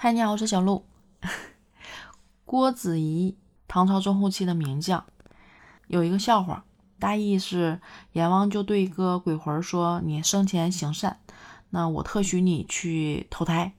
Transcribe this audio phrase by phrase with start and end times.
[0.00, 0.84] 嗨，你好，我是小鹿。
[2.44, 5.02] 郭子仪，唐朝中后期的名将，
[5.88, 6.64] 有一个笑话，
[7.00, 7.80] 大意是
[8.12, 11.18] 阎王就对一个鬼魂说：“你生前行善，
[11.70, 13.74] 那我特许你去投胎。”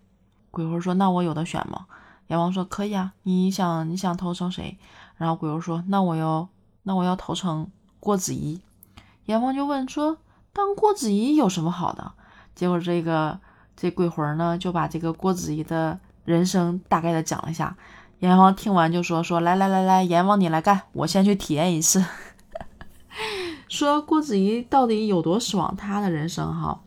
[0.52, 1.88] 鬼魂说：“那我有的选吗？”
[2.28, 4.78] 阎王说：“可以啊，你想你想投成谁？”
[5.16, 6.50] 然后鬼魂说：“那我要
[6.84, 8.60] 那我要投成郭子仪。”
[9.28, 10.18] 阎王就问说
[10.52, 12.12] ：“当郭子仪有什么好的？”
[12.54, 13.40] 结果这个
[13.78, 16.02] 这鬼魂呢，就把这个郭子仪的。
[16.26, 17.76] 人生大概的讲了一下，
[18.20, 22.04] 阎王听完就说：“说来来来来，阎王你来干，我先去体验一次。
[23.70, 25.76] ”说郭子仪到底有多爽？
[25.76, 26.82] 他的人生哈，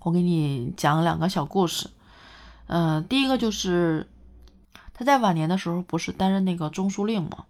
[0.00, 1.90] 我给你讲两个小故事。
[2.66, 4.08] 嗯，第一个就是
[4.94, 7.44] 他在晚年的时候不是担任那个中书令嘛？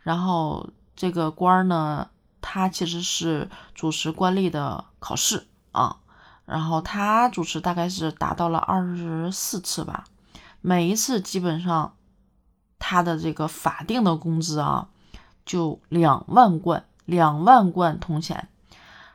[0.00, 2.08] 然后这个官儿呢，
[2.40, 5.96] 他其实是主持官吏的考试啊。
[6.46, 10.04] 然后他主持大概是达到了二十四次吧，
[10.60, 11.94] 每一次基本上
[12.78, 14.88] 他的这个法定的工资啊，
[15.44, 18.48] 就两万贯，两万贯铜钱。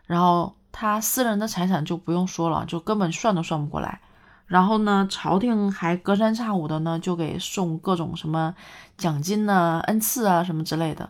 [0.05, 4.01] 然后他私人的财产就不用说了，就根本算都算不过来。
[4.45, 8.53] 然后呢，朝廷还隔三差五的呢，就给送各种什么
[8.97, 11.09] 奖金呢、恩赐啊什么之类的。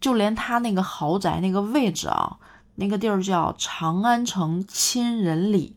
[0.00, 2.38] 就连他那个豪宅那个位置啊。
[2.80, 5.76] 那个地儿叫长安城亲仁里，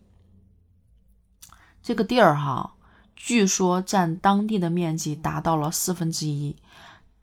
[1.82, 2.76] 这个地儿哈，
[3.14, 6.56] 据说占当地的面积达到了四分之一，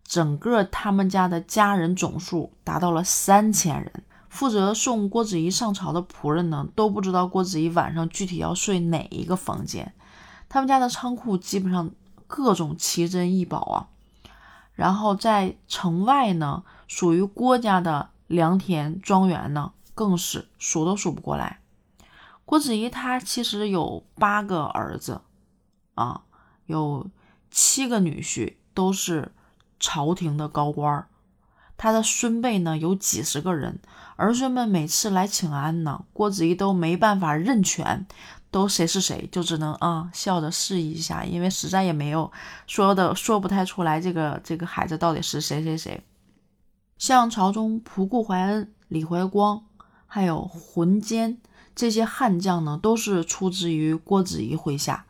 [0.04, 4.04] 整个他们家的家人总数达到了三千人。
[4.28, 9.94] 负责送郭子仪上朝的仆人呢，都不知道郭子仪晚上具体要睡哪一个房间。
[10.50, 11.90] 他们家的仓库基本上
[12.26, 13.88] 各种奇珍异宝啊。
[14.74, 18.10] 然后在城外呢，属于郭家的。
[18.30, 21.58] 良田庄园呢，更是数都数不过来。
[22.44, 25.22] 郭子仪他其实有八个儿子，
[25.96, 26.22] 啊，
[26.66, 27.10] 有
[27.50, 29.32] 七个女婿，都是
[29.80, 31.08] 朝廷的高官儿
[31.76, 33.80] 他的孙辈呢有几十个人，
[34.14, 38.06] 儿孙们每次来请安呢，郭子仪都没办法认全，
[38.52, 42.30] 都谁是谁，就只能啊笑着示意一下，因为实在也没有
[42.68, 46.00] 说的说不太出来，这个这个孩子到底是谁谁谁。
[47.00, 49.64] 像朝中仆固怀恩、李怀光，
[50.06, 51.38] 还有浑坚
[51.74, 55.06] 这些悍将呢，都是出自于郭子仪麾下。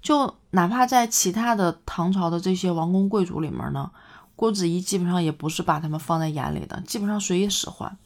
[0.00, 3.90] 就哪怕在其他的唐朝的这些王公贵族里面呢，
[4.36, 7.98] 郭子仪基本上也不是把他们放在眼里的，基本上随意使唤。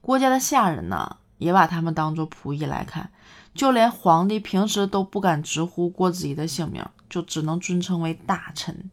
[0.00, 3.12] 郭家的下人呢，也把他们当做仆役来看。
[3.54, 8.90] 就连皇帝平时都不敢直呼郭子仪的姓名，就只能尊称为大臣。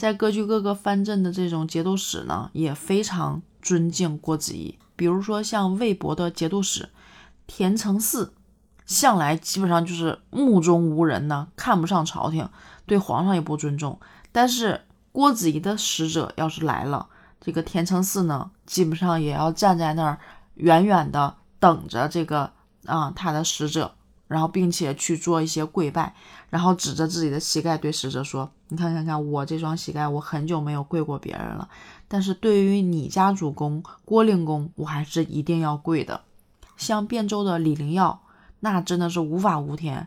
[0.00, 4.78] 在各据各个藩镇的这种节度使呢，也非常尊敬郭子仪。
[4.96, 6.88] 比如说像魏博的节度使
[7.46, 8.30] 田承嗣，
[8.86, 12.48] 向来基本上就是目中无人呢，看不上朝廷，
[12.86, 14.00] 对皇上也不尊重。
[14.32, 17.06] 但是郭子仪的使者要是来了，
[17.38, 20.18] 这个田承嗣呢，基本上也要站在那儿，
[20.54, 22.50] 远远的等着这个
[22.86, 23.92] 啊他的使者。
[24.30, 26.14] 然后，并且去做一些跪拜，
[26.50, 31.68] 然后指着自己的膝盖对使者说：“你看，看看我这双膝盖，我很久没有跪过别人了。
[32.06, 36.20] 但是对于你家主公郭令公，我还是一定要跪的。”
[36.78, 38.20] 像汴州的李灵耀，
[38.60, 40.06] 那真的是无法无天，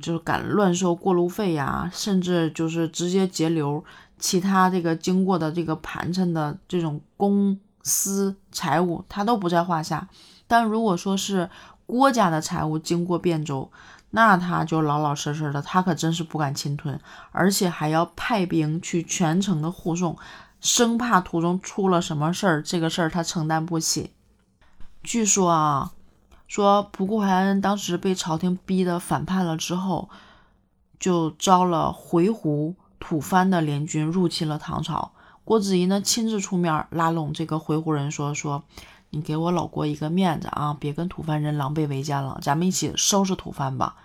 [0.00, 3.84] 就是敢乱收过路费呀，甚至就是直接截留
[4.16, 10.08] 其他这个经过的这个盘缠的这种公私财物，他都不在话下。
[10.46, 11.50] 但如果说是，
[11.86, 13.70] 郭家的财物经过汴州，
[14.10, 16.98] 那他就老老实实的，他可真是不敢侵吞，
[17.30, 20.16] 而且还要派兵去全程的护送，
[20.60, 24.10] 生怕途中出了什么事儿，这个事儿他承担不起。
[25.04, 25.92] 据说啊，
[26.48, 30.08] 说仆固怀恩当时被朝廷逼得反叛了之后，
[30.98, 35.12] 就招了回鹘、吐蕃的联军入侵了唐朝，
[35.44, 38.64] 郭子仪呢亲自出面拉拢这个回鹘人，说说。
[39.16, 43.96] 你给我老郭一个面子啊，别跟吐蕃人狼狈为奸了，咱们一起收拾吐蕃吧。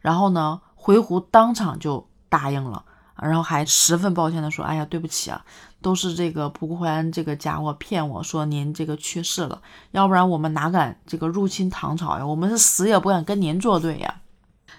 [0.00, 2.84] 然后呢，回鹘当场就答应了，
[3.16, 5.42] 然后还十分抱歉的说：“哎呀，对不起啊，
[5.80, 12.26] 都是这个蒲固怀恩这个家伙骗我说您这个去世了，要不然我们哪敢这个入侵唐朝呀？
[12.26, 14.20] 我们是死也不敢跟您作对呀。”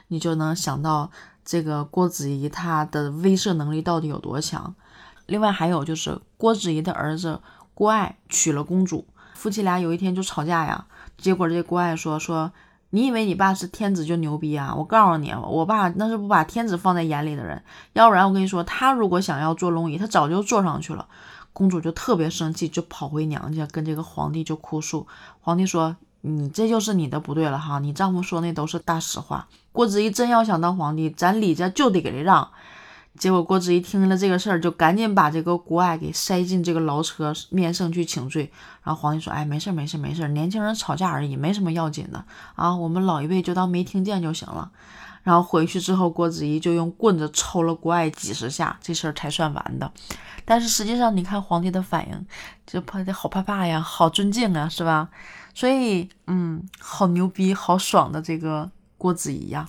[0.09, 1.09] 你就能想到
[1.43, 4.75] 这个郭子仪他的威慑能力到底有多强。
[5.25, 7.41] 另外还有就是郭子仪的儿子
[7.73, 9.05] 郭爱娶了公主。
[9.39, 10.85] 夫妻俩有一天就吵架呀，
[11.17, 12.51] 结果这郭爱说说，
[12.89, 14.75] 你以为你爸是天子就牛逼啊？
[14.75, 17.63] 我告诉你，我爸那是不把天子放在眼里的人，
[17.93, 21.07] 要不然我跟你说，他如果想要坐龙椅，他早就坐上去了。
[21.53, 25.07] 公主就特别生气，就跑回娘家跟这个皇帝就哭诉。
[25.39, 29.47] 皇帝说，你这就是你的不对了哈，你丈夫说那都是大实话。
[29.71, 32.49] 郭子仪真要想当皇帝，咱李家就得给他让。
[33.17, 38.51] 结果郭子仪听了这个事儿，就赶紧把这个郭爱给塞进这个牢车，面圣去请罪。
[38.83, 42.23] 然后皇帝说：“哎，没事没事没事，年轻人吵架而已，没什么要紧的
[42.55, 44.71] 啊，我们老一辈就当没听见就行了。”
[45.21, 49.91] 然后回去之后，郭子仪就用棍子抽了郭爱几十下，这事儿才算完的。
[50.45, 52.25] 但是实际上，你看皇帝的反应，
[52.65, 55.09] 就怕的好怕怕呀，好尊敬啊，是吧？
[55.53, 59.67] 所以，嗯，好牛逼，好爽的这个郭子仪呀。